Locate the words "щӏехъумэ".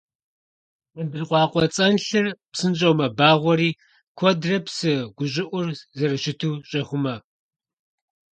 6.69-7.15